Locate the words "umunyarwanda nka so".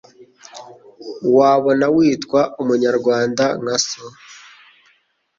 2.61-4.03